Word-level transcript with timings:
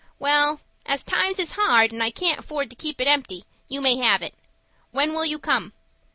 "Well, 0.17 0.61
as 0.83 1.03
times 1.03 1.37
is 1.37 1.51
hard, 1.51 1.91
and 1.91 2.01
I 2.01 2.09
can't 2.09 2.39
afford 2.39 2.71
to 2.71 2.75
keep 2.75 2.99
it 2.99 3.07
empty, 3.07 3.43
you 3.67 3.81
may 3.81 3.97
have 3.97 4.23
it. 4.23 4.33
When 4.89 5.13
will 5.13 5.25
you 5.25 5.37
come?" 5.37 5.73